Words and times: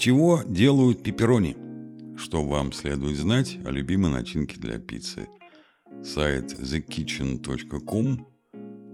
чего 0.00 0.42
делают 0.46 1.02
пепперони? 1.02 1.56
Что 2.16 2.42
вам 2.42 2.72
следует 2.72 3.18
знать 3.18 3.58
о 3.66 3.70
любимой 3.70 4.10
начинке 4.10 4.58
для 4.58 4.78
пиццы? 4.78 5.28
Сайт 6.02 6.52
thekitchen.com 6.58 8.26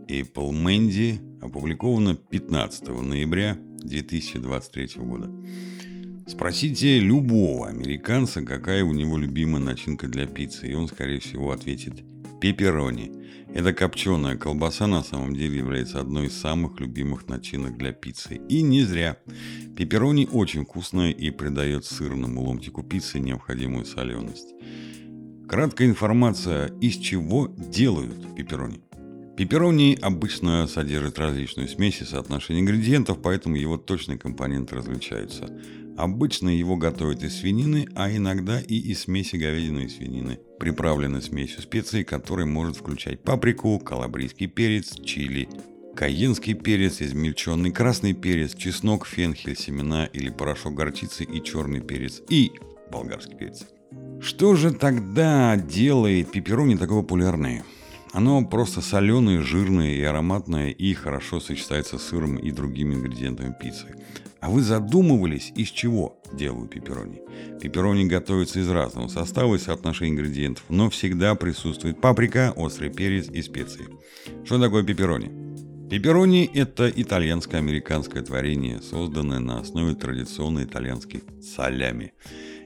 Apple 0.09 0.51
Mandy 0.51 1.41
опубликовано 1.41 2.17
15 2.17 2.89
ноября 2.89 3.57
2023 3.79 4.89
года. 4.97 5.31
Спросите 6.27 6.99
любого 6.99 7.69
американца, 7.69 8.43
какая 8.43 8.83
у 8.83 8.93
него 8.93 9.17
любимая 9.17 9.63
начинка 9.63 10.09
для 10.09 10.27
пиццы, 10.27 10.67
и 10.67 10.75
он, 10.75 10.89
скорее 10.89 11.21
всего, 11.21 11.53
ответит 11.53 12.03
пепперони. 12.41 13.13
Эта 13.55 13.73
копченая 13.73 14.37
колбаса 14.37 14.87
на 14.87 15.03
самом 15.03 15.35
деле 15.35 15.59
является 15.59 16.01
одной 16.01 16.27
из 16.27 16.39
самых 16.39 16.79
любимых 16.81 17.27
начинок 17.29 17.79
для 17.79 17.93
пиццы. 17.93 18.41
И 18.49 18.63
не 18.63 18.83
зря. 18.83 19.17
Пепперони 19.77 20.29
очень 20.31 20.65
вкусная 20.65 21.11
и 21.11 21.31
придает 21.31 21.85
сырному 21.85 22.43
ломтику 22.43 22.83
пиццы 22.83 23.19
необходимую 23.19 23.87
соленость. 23.87 24.55
Краткая 25.49 25.89
информация, 25.89 26.67
из 26.81 26.97
чего 26.97 27.47
делают 27.47 28.35
пепперони. 28.35 28.81
Пепперони 29.37 29.99
обычно 30.01 30.67
содержит 30.67 31.19
различную 31.19 31.69
смесь 31.69 32.01
и 32.01 32.05
соотношение 32.05 32.63
ингредиентов, 32.63 33.21
поэтому 33.23 33.57
его 33.57 33.77
точные 33.77 34.19
компоненты 34.19 34.75
различаются. 34.75 35.49
Обычно 35.97 36.49
его 36.49 36.77
готовят 36.77 37.23
из 37.23 37.39
свинины, 37.39 37.87
а 37.95 38.11
иногда 38.11 38.61
и 38.61 38.75
из 38.77 39.03
смеси 39.03 39.37
говядины 39.37 39.85
и 39.85 39.89
свинины, 39.89 40.41
приправленной 40.59 41.23
смесью 41.23 41.63
специй, 41.63 42.05
которая 42.05 42.47
может 42.47 42.77
включать 42.77 43.21
паприку, 43.21 43.79
калабрийский 43.79 44.47
перец, 44.47 44.95
чили, 45.05 45.49
каенский 45.95 46.55
перец, 46.55 47.01
измельченный 47.01 47.73
красный 47.73 48.13
перец, 48.13 48.55
чеснок, 48.55 49.07
фенхель, 49.07 49.57
семена 49.57 50.07
или 50.07 50.31
порошок 50.31 50.75
горчицы 50.75 51.25
и 51.25 51.43
черный 51.43 51.81
перец 51.81 52.23
и 52.29 52.53
болгарский 52.91 53.37
перец. 53.37 53.67
Что 54.21 54.55
же 54.55 54.73
тогда 54.73 55.57
делает 55.57 56.33
пепперони 56.33 56.77
такой 56.77 57.03
популярной? 57.03 57.63
Оно 58.17 58.43
просто 58.43 58.81
соленое, 58.81 59.43
жирное 59.43 59.91
и 59.91 60.01
ароматное 60.01 60.71
и 60.71 60.95
хорошо 60.95 61.39
сочетается 61.39 61.99
с 61.99 62.05
сыром 62.05 62.39
и 62.39 62.51
другими 62.51 62.95
ингредиентами 62.95 63.55
пиццы. 63.61 63.95
А 64.41 64.49
вы 64.49 64.63
задумывались, 64.63 65.53
из 65.55 65.69
чего 65.69 66.19
делают 66.33 66.71
пепперони? 66.71 67.21
Пепперони 67.61 68.07
готовятся 68.07 68.61
из 68.61 68.71
разного 68.71 69.09
состава 69.09 69.57
и 69.57 69.59
соотношения 69.59 70.13
ингредиентов, 70.13 70.65
но 70.71 70.89
всегда 70.89 71.35
присутствует 71.35 72.01
паприка, 72.01 72.55
острый 72.57 72.89
перец 72.89 73.29
и 73.29 73.43
специи. 73.43 73.87
Что 74.47 74.59
такое 74.59 74.83
пепперони? 74.83 75.31
Пепперони– 75.91 76.51
это 76.55 76.89
итальянско-американское 76.89 78.23
творение, 78.23 78.81
созданное 78.81 79.41
на 79.41 79.61
основе 79.61 79.95
традиционной 79.95 80.65
итальянской 80.65 81.23
солями. 81.43 82.15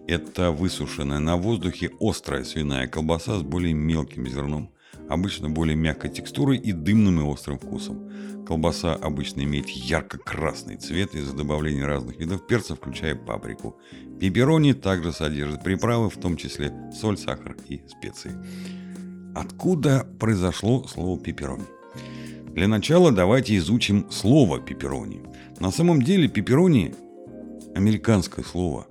Это 0.06 0.52
высушенная 0.52 1.18
на 1.18 1.34
воздухе 1.34 1.90
острая 1.98 2.44
свиная 2.44 2.86
колбаса 2.86 3.36
с 3.36 3.42
более 3.42 3.74
мелким 3.74 4.28
зерном– 4.28 4.70
обычно 5.10 5.50
более 5.50 5.76
мягкой 5.76 6.10
текстурой 6.10 6.56
и 6.56 6.72
дымным 6.72 7.20
и 7.20 7.24
острым 7.24 7.58
вкусом. 7.58 8.08
Колбаса 8.46 8.94
обычно 8.94 9.42
имеет 9.42 9.68
ярко-красный 9.68 10.76
цвет 10.76 11.14
из-за 11.14 11.36
добавления 11.36 11.84
разных 11.84 12.18
видов 12.18 12.46
перца, 12.46 12.76
включая 12.76 13.16
паприку. 13.16 13.76
Пепперони 14.20 14.72
также 14.72 15.12
содержит 15.12 15.64
приправы, 15.64 16.10
в 16.10 16.16
том 16.16 16.36
числе 16.36 16.72
соль, 16.98 17.18
сахар 17.18 17.56
и 17.68 17.82
специи. 17.88 18.32
Откуда 19.34 20.06
произошло 20.18 20.86
слово 20.86 21.18
пепперони? 21.18 21.64
Для 22.54 22.68
начала 22.68 23.10
давайте 23.10 23.56
изучим 23.56 24.10
слово 24.10 24.60
пепперони. 24.60 25.22
На 25.58 25.72
самом 25.72 26.02
деле 26.02 26.28
пепперони– 26.28 26.94
американское 27.74 28.44
слово, 28.44 28.86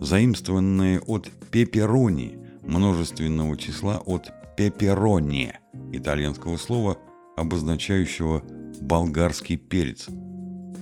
заимствованное 0.00 1.00
от 1.00 1.30
пепперони, 1.50 2.38
множественного 2.62 3.56
числа 3.56 4.02
от 4.06 4.30
пепероне, 4.58 5.60
итальянского 5.92 6.56
слова, 6.56 6.98
обозначающего 7.36 8.42
болгарский 8.80 9.56
перец. 9.56 10.08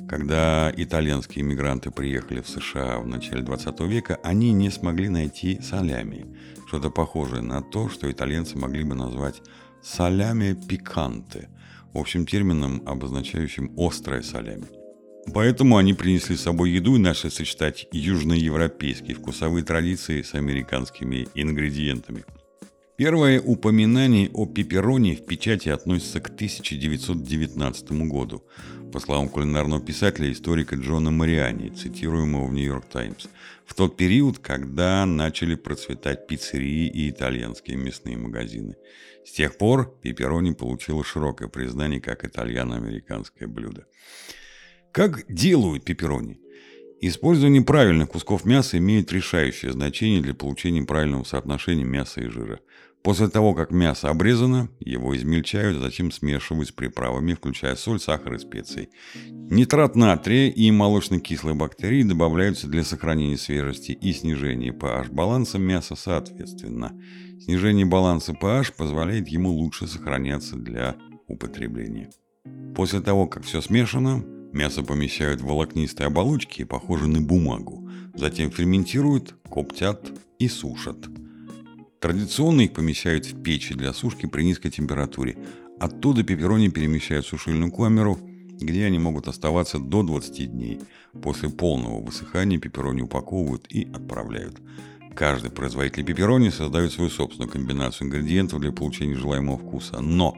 Когда 0.09 0.73
итальянские 0.75 1.45
иммигранты 1.45 1.91
приехали 1.91 2.41
в 2.41 2.49
США 2.49 3.01
в 3.01 3.07
начале 3.07 3.43
20 3.43 3.79
века, 3.81 4.19
они 4.23 4.53
не 4.53 4.71
смогли 4.71 5.11
найти 5.11 5.61
солями, 5.61 6.25
что-то 6.67 6.89
похожее 6.89 7.43
на 7.43 7.61
то, 7.61 7.91
что 7.91 8.11
итальянцы 8.11 8.57
могли 8.57 8.83
бы 8.83 8.95
назвать 8.95 9.43
солями 9.83 10.55
пиканте, 10.55 11.51
общим 11.93 12.25
термином, 12.25 12.83
обозначающим 12.87 13.75
острое 13.77 14.23
солями. 14.23 14.65
Поэтому 15.35 15.77
они 15.77 15.93
принесли 15.93 16.37
с 16.37 16.45
собой 16.45 16.71
еду 16.71 16.97
и 16.97 16.99
начали 16.99 17.29
сочетать 17.29 17.89
южноевропейские 17.93 19.17
вкусовые 19.17 19.67
традиции 19.67 20.23
с 20.23 20.33
американскими 20.35 21.29
ингредиентами– 21.35 22.25
Первое 22.97 23.43
упоминание 23.43 24.31
о 24.33 24.47
пеппероне 24.47 25.17
в 25.17 25.27
печати 25.27 25.69
относится 25.69 26.19
к 26.19 26.29
1919 26.29 27.93
году, 28.09 28.43
по 28.91 29.01
словам 29.01 29.29
кулинарного 29.29 29.83
писателя 29.83 30.29
и 30.29 30.33
историка 30.33 30.77
Джона 30.77 31.11
Мариани, 31.11 31.69
цитируемого 31.69 32.47
в 32.47 32.55
«Нью-Йорк 32.55 32.87
Таймс», 32.87 33.27
в 33.67 33.75
тот 33.75 33.99
период, 33.99 34.39
когда 34.39 35.05
начали 35.05 35.57
процветать 35.57 36.27
пиццерии 36.27 36.89
и 36.89 37.11
итальянские 37.11 37.77
мясные 37.77 38.17
магазины. 38.17 38.77
С 39.27 39.33
тех 39.33 39.59
пор 39.59 39.95
пепперони 40.01 40.53
получило 40.53 41.05
широкое 41.05 41.49
признание 41.49 42.01
как 42.01 42.25
итальяно-американское 42.25 43.47
блюдо. 43.47 43.85
Как 44.91 45.31
делают 45.31 45.85
пепперони? 45.85 46.41
Использование 47.01 47.63
правильных 47.63 48.09
кусков 48.09 48.47
мяса 48.47 48.79
имеет 48.79 49.13
решающее 49.13 49.71
значение 49.71 50.23
для 50.23 50.35
получения 50.35 50.83
правильного 50.83 51.25
соотношения 51.25 51.85
мяса 51.85 52.23
и 52.23 52.29
жира. 52.29 52.61
После 53.03 53.29
того, 53.29 53.55
как 53.55 53.71
мясо 53.71 54.09
обрезано, 54.09 54.69
его 54.81 55.17
измельчают, 55.17 55.77
а 55.77 55.81
затем 55.81 56.11
смешивают 56.11 56.71
с 56.71 56.73
приправами, 56.73 57.35
включая 57.35 57.77
соль, 57.77 58.01
сахар 58.01 58.35
и 58.35 58.39
специи. 58.39 58.89
Нитрат 59.27 59.95
натрия 59.95 60.51
и 60.51 60.71
молочно-кислые 60.71 61.55
бактерии 61.55 62.03
добавляются 62.03 62.67
для 62.67 62.83
сохранения 62.83 63.37
свежести 63.37 63.93
и 63.93 64.13
снижения 64.13 64.73
pH 64.73 65.13
баланса 65.13 65.59
мяса 65.59 65.95
соответственно. 65.95 66.99
Снижение 67.39 67.87
баланса 67.87 68.33
pH 68.33 68.73
позволяет 68.77 69.29
ему 69.29 69.51
лучше 69.51 69.87
сохраняться 69.87 70.57
для 70.57 70.97
употребления. 71.29 72.11
После 72.75 73.01
того, 73.01 73.27
как 73.29 73.45
все 73.45 73.61
смешано, 73.61 74.25
мясо 74.57 74.83
помещают 74.83 75.41
в 75.41 75.47
волокнистые 75.47 76.09
оболочки, 76.09 76.65
похожие 76.65 77.09
на 77.09 77.21
бумагу. 77.21 77.89
Затем 78.15 78.51
ферментируют, 78.51 79.35
коптят 79.49 80.11
и 80.39 80.49
сушат– 80.49 80.97
Традиционно 82.07 82.61
их 82.61 82.73
помещают 82.73 83.27
в 83.27 83.43
печи 83.43 83.75
для 83.75 83.93
сушки 83.93 84.27
при 84.27 84.43
низкой 84.43 84.71
температуре. 84.71 85.37
Оттуда 85.81 86.23
пепперони 86.23 86.69
перемещают 86.69 87.27
в 87.27 87.31
сушильную 87.31 87.73
камеру, 87.73 88.19
где 88.61 88.85
они 88.85 88.99
могут 88.99 89.29
оставаться 89.29 89.79
до 89.79 90.03
20 90.03 90.53
дней. 90.53 90.81
После 91.23 91.49
полного 91.49 92.01
высыхания 92.01 92.59
пепперони 92.59 93.03
упаковывают 93.03 93.67
и 93.71 93.89
отправляют. 93.93 94.61
Каждый 95.15 95.51
производитель 95.51 96.05
пепперони 96.05 96.51
создает 96.51 96.93
свою 96.93 97.09
собственную 97.09 97.51
комбинацию 97.51 98.07
ингредиентов 98.07 98.61
для 98.61 98.73
получения 98.73 99.17
желаемого 99.17 99.59
вкуса. 99.59 100.01
Но 100.01 100.37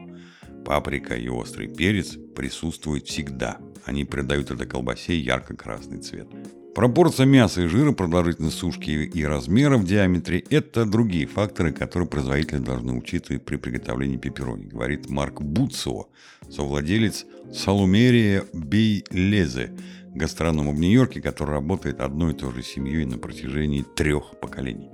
паприка 0.69 1.15
и 1.15 1.27
острый 1.27 1.67
перец 1.67 2.15
присутствуют 2.35 3.07
всегда. 3.07 3.57
Они 3.85 4.05
придают 4.05 4.51
этой 4.51 4.67
колбасе 4.67 5.17
ярко-красный 5.17 5.97
цвет. 5.97 6.27
Пропорция 6.75 7.25
мяса 7.25 7.63
и 7.63 7.65
жира, 7.65 7.91
продолжительность 7.91 8.59
сушки 8.59 8.91
и 8.91 9.23
размера 9.23 9.79
в 9.79 9.83
диаметре– 9.83 10.43
это 10.51 10.85
другие 10.85 11.25
факторы, 11.25 11.71
которые 11.71 12.07
производители 12.07 12.59
должны 12.59 12.93
учитывать 12.93 13.43
при 13.43 13.55
приготовлении 13.55 14.17
пепперони, 14.17 14.65
говорит 14.65 15.09
Марк 15.09 15.41
Буцио, 15.41 16.05
совладелец 16.51 17.25
Салумерия 17.51 18.43
Бейлезе, 18.53 19.71
гастронома 20.13 20.71
в 20.71 20.79
Нью-Йорке, 20.79 21.19
который 21.19 21.49
работает 21.49 21.99
одной 21.99 22.33
и 22.33 22.35
той 22.35 22.53
же 22.53 22.61
семьей 22.61 23.05
на 23.05 23.17
протяжении 23.17 23.81
трех 23.81 24.39
поколений. 24.39 24.91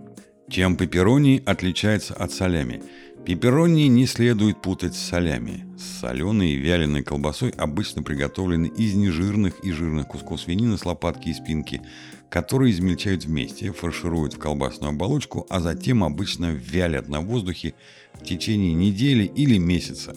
Чем 0.49 0.77
пепперони 0.77 1.43
отличается 1.45 2.13
от 2.13 2.31
солями? 2.31 2.81
Пепперони 3.25 3.87
не 3.87 4.05
следует 4.05 4.61
путать 4.61 4.93
с 4.93 4.99
солями. 4.99 5.65
Соленой 5.99 6.51
и 6.51 6.57
вяленой 6.57 7.01
колбасой 7.01 7.49
обычно 7.49 8.03
приготовлены 8.03 8.67
из 8.67 8.93
нежирных 8.93 9.61
и 9.63 9.71
жирных 9.71 10.07
кусков 10.07 10.41
свинины 10.41 10.77
с 10.77 10.85
лопатки 10.85 11.29
и 11.29 11.33
спинки, 11.33 11.81
которые 12.29 12.71
измельчают 12.71 13.25
вместе, 13.25 13.71
фаршируют 13.71 14.35
в 14.35 14.37
колбасную 14.37 14.91
оболочку, 14.91 15.47
а 15.49 15.59
затем 15.59 16.03
обычно 16.03 16.51
вялят 16.51 17.09
на 17.09 17.21
воздухе 17.21 17.73
в 18.13 18.23
течение 18.23 18.73
недели 18.73 19.23
или 19.23 19.57
месяца. 19.57 20.15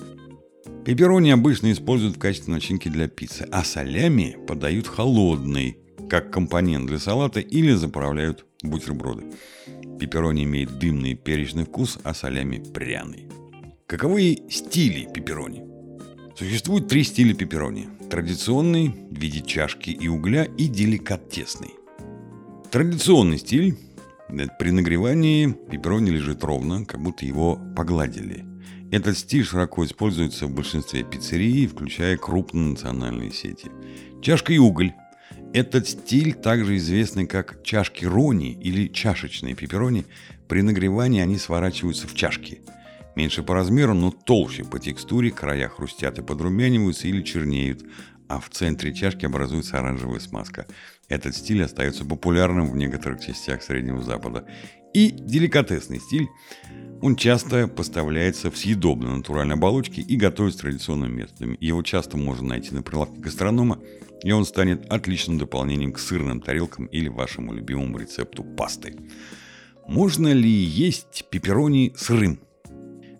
Пепперони 0.84 1.30
обычно 1.30 1.72
используют 1.72 2.16
в 2.16 2.20
качестве 2.20 2.52
начинки 2.52 2.90
для 2.90 3.08
пиццы, 3.08 3.48
а 3.50 3.64
солями 3.64 4.36
подают 4.46 4.86
холодный, 4.86 5.78
как 6.10 6.30
компонент 6.30 6.86
для 6.86 6.98
салата 6.98 7.40
или 7.40 7.72
заправляют 7.72 8.44
бутерброды. 8.62 9.24
Пепперони 9.98 10.44
имеет 10.44 10.78
дымный 10.78 11.14
перечный 11.14 11.64
вкус, 11.64 11.98
а 12.04 12.14
солями 12.14 12.62
пряный. 12.72 13.28
Каковы 13.86 14.38
стили 14.48 15.08
пепперони? 15.12 15.64
Существует 16.36 16.88
три 16.88 17.02
стиля 17.02 17.34
пепперони. 17.34 17.88
Традиционный 18.10 18.88
в 19.10 19.18
виде 19.18 19.40
чашки 19.40 19.90
и 19.90 20.08
угля 20.08 20.44
и 20.44 20.66
деликатесный. 20.66 21.74
Традиционный 22.70 23.38
стиль. 23.38 23.76
При 24.58 24.70
нагревании 24.70 25.48
пепперони 25.70 26.10
лежит 26.10 26.44
ровно, 26.44 26.84
как 26.84 27.00
будто 27.02 27.24
его 27.24 27.58
погладили. 27.74 28.44
Этот 28.92 29.18
стиль 29.18 29.44
широко 29.44 29.84
используется 29.84 30.46
в 30.46 30.54
большинстве 30.54 31.02
пиццерий, 31.02 31.66
включая 31.66 32.16
крупные 32.16 32.70
национальные 32.70 33.32
сети. 33.32 33.70
Чашка 34.22 34.52
и 34.52 34.58
уголь. 34.58 34.92
Этот 35.58 35.88
стиль 35.88 36.34
также 36.34 36.76
известный 36.76 37.26
как 37.26 37.64
чашки 37.64 38.04
рони 38.04 38.52
или 38.52 38.86
чашечные 38.86 39.56
пепперони. 39.56 40.06
При 40.46 40.62
нагревании 40.62 41.20
они 41.20 41.36
сворачиваются 41.36 42.06
в 42.06 42.14
чашки. 42.14 42.60
Меньше 43.16 43.42
по 43.42 43.54
размеру, 43.54 43.92
но 43.92 44.12
толще 44.12 44.62
по 44.62 44.78
текстуре, 44.78 45.32
края 45.32 45.68
хрустят 45.68 46.20
и 46.20 46.22
подрумяниваются 46.22 47.08
или 47.08 47.22
чернеют, 47.22 47.82
а 48.28 48.38
в 48.38 48.50
центре 48.50 48.94
чашки 48.94 49.26
образуется 49.26 49.80
оранжевая 49.80 50.20
смазка. 50.20 50.68
Этот 51.08 51.34
стиль 51.34 51.64
остается 51.64 52.04
популярным 52.04 52.70
в 52.70 52.76
некоторых 52.76 53.20
частях 53.20 53.64
Среднего 53.64 54.00
Запада. 54.00 54.46
И 54.94 55.10
деликатесный 55.10 56.00
стиль. 56.00 56.28
Он 57.00 57.14
часто 57.14 57.68
поставляется 57.68 58.50
в 58.50 58.56
съедобной 58.56 59.16
натуральной 59.18 59.54
оболочке 59.54 60.00
и 60.00 60.16
готовится 60.16 60.60
традиционными 60.60 61.20
методами. 61.20 61.56
Его 61.60 61.82
часто 61.82 62.16
можно 62.16 62.48
найти 62.48 62.74
на 62.74 62.82
прилавке 62.82 63.20
гастронома, 63.20 63.78
и 64.24 64.32
он 64.32 64.44
станет 64.44 64.90
отличным 64.90 65.38
дополнением 65.38 65.92
к 65.92 66.00
сырным 66.00 66.40
тарелкам 66.40 66.86
или 66.86 67.08
вашему 67.08 67.52
любимому 67.52 67.98
рецепту 67.98 68.42
пасты. 68.42 68.96
Можно 69.86 70.32
ли 70.32 70.50
есть 70.50 71.26
пепперони 71.30 71.94
сырым? 71.96 72.40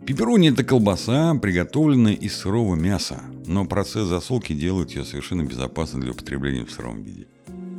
Пепперони– 0.05 0.51
это 0.51 0.65
колбаса, 0.65 1.35
приготовленная 1.35 2.15
из 2.15 2.35
сырого 2.35 2.75
мяса, 2.75 3.23
но 3.47 3.65
процесс 3.65 4.09
засолки 4.09 4.55
делает 4.55 4.91
ее 4.91 5.05
совершенно 5.05 5.43
безопасной 5.43 6.01
для 6.01 6.13
употребления 6.13 6.65
в 6.65 6.71
сыром 6.71 7.03
виде. 7.03 7.27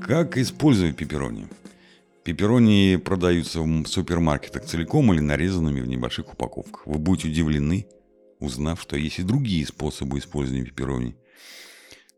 Как 0.06 0.38
использовать 0.38 0.96
пепперони? 0.96 1.48
Пепперони 2.30 2.98
продаются 2.98 3.62
в 3.62 3.88
супермаркетах 3.88 4.64
целиком 4.64 5.12
или 5.12 5.20
нарезанными 5.20 5.82
в 5.82 5.88
небольших 5.88 6.32
упаковках. 6.32 6.86
Вы 6.86 7.00
будете 7.00 7.28
удивлены, 7.28 7.88
узнав, 8.38 8.80
что 8.80 8.96
есть 8.98 9.18
и 9.18 9.24
другие 9.24 9.66
способы 9.66 10.20
использования 10.20 10.64
пепперони. 10.64 11.16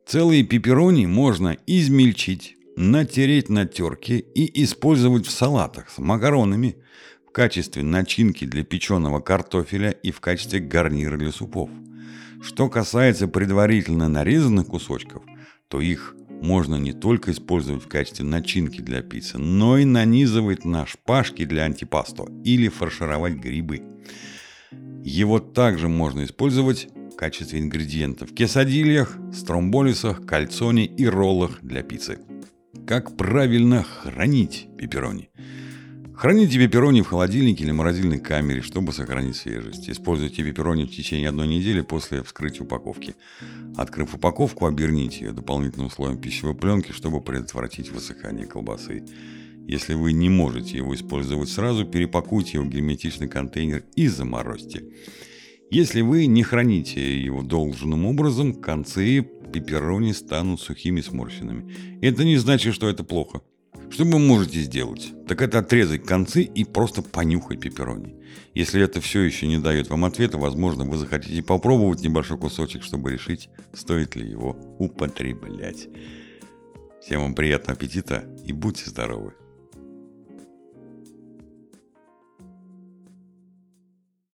Целые 0.06 0.44
пепперони 0.44 1.06
можно 1.06 1.56
измельчить, 1.66 2.58
натереть 2.76 3.48
на 3.48 3.66
терке 3.66 4.20
и 4.20 4.66
использовать 4.66 5.28
в 5.28 5.32
салатах 5.32 5.90
с 5.90 5.98
макаронами, 5.98 6.76
в 7.26 7.32
качестве 7.32 7.82
начинки 7.82 8.44
для 8.44 8.66
печеного 8.66 9.22
картофеля 9.22 9.92
и 9.92 10.12
в 10.12 10.20
качестве 10.20 10.60
гарнира 10.60 11.16
для 11.16 11.32
супов. 11.32 11.70
Что 12.44 12.68
касается 12.68 13.30
предварительно 13.30 14.10
нарезанных 14.10 14.68
кусочков, 14.68 15.24
то 15.70 15.80
их 15.80 16.18
можно 16.42 16.76
не 16.76 16.92
только 16.92 17.32
использовать 17.32 17.84
в 17.84 17.88
качестве 17.88 18.26
начинки 18.26 18.82
для 18.82 19.02
пиццы, 19.02 19.38
но 19.38 19.78
и 19.78 19.86
нанизывать 19.86 20.66
на 20.66 20.86
шпажки 20.86 21.46
для 21.46 21.64
антипасто 21.64 22.26
или 22.44 22.68
фаршировать 22.68 23.36
грибы. 23.36 23.84
Его 25.04 25.40
также 25.40 25.88
можно 25.88 26.24
использовать 26.26 26.90
в 27.14 27.16
качестве 27.16 27.60
ингредиентов 27.60 28.32
в 28.32 28.34
quesadillas, 28.34 29.34
стромболисах, 29.34 30.26
кальцоне 30.26 30.86
и 30.86 31.06
роллах 31.06 31.60
для 31.62 31.84
пиццы. 31.84 32.20
Как 32.88 33.16
правильно 33.16 33.84
хранить 33.84 34.68
пепперони? 34.78 35.30
Храните 36.22 36.60
пепперони 36.60 37.02
в 37.02 37.08
холодильнике 37.08 37.64
или 37.64 37.72
морозильной 37.72 38.20
камере, 38.20 38.62
чтобы 38.62 38.94
сохранить 38.94 39.38
свежесть. 39.38 39.90
Используйте 39.90 40.44
пепперони 40.44 40.86
в 40.86 40.92
течение 40.92 41.30
одной 41.30 41.48
недели 41.48 41.82
после 41.82 42.22
вскрытия 42.22 42.62
упаковки. 42.62 43.16
Открыв 43.76 44.14
упаковку, 44.14 44.68
оберните 44.68 45.26
ее 45.26 45.32
дополнительным 45.32 45.90
слоем 45.90 46.22
пищевой 46.22 46.54
пленки, 46.54 46.92
чтобы 46.92 47.22
предотвратить 47.22 47.90
высыхание 47.90 48.46
колбасы. 48.46 49.04
Если 49.68 49.96
вы 49.96 50.14
не 50.14 50.30
можете 50.30 50.78
его 50.78 50.94
использовать 50.94 51.50
сразу, 51.50 51.86
перепакуйте 51.86 52.60
его 52.60 52.66
в 52.66 52.70
герметичный 52.70 53.28
контейнер 53.28 53.84
и 53.96 54.08
заморозьте. 54.08 54.84
Если 55.72 56.02
вы 56.02 56.28
не 56.28 56.44
храните 56.44 57.20
его 57.20 57.42
должным 57.42 58.06
образом, 58.06 58.54
концы 58.54 59.28
пепперони 59.52 60.12
станут 60.12 60.62
сухими 60.62 61.02
сморщенными. 61.02 62.00
Это 62.04 62.24
не 62.24 62.38
значит, 62.38 62.76
что 62.76 62.88
это 62.88 63.04
плохо. 63.04 63.42
Что 63.92 64.06
вы 64.06 64.20
можете 64.20 64.62
сделать? 64.62 65.12
Так 65.28 65.42
это 65.42 65.60
отрезать 65.60 66.06
концы 66.06 66.44
и 66.44 66.64
просто 66.64 67.02
понюхать 67.02 67.60
пепперони. 67.60 68.16
Если 68.54 68.82
это 68.82 69.02
все 69.02 69.20
еще 69.20 69.48
не 69.48 69.60
дает 69.60 69.90
вам 69.90 70.06
ответа, 70.06 70.38
возможно, 70.38 70.86
вы 70.86 70.98
захотите 70.98 71.44
попробовать 71.44 72.02
небольшой 72.02 72.38
кусочек, 72.38 72.84
чтобы 72.84 73.12
решить, 73.12 73.50
стоит 73.74 74.16
ли 74.16 74.30
его 74.30 74.56
употреблять. 74.80 75.90
Всем 77.02 77.22
вам 77.22 77.36
приятного 77.36 77.74
аппетита 77.74 78.24
и 78.46 78.54
будьте 78.54 78.90
здоровы! 78.90 79.34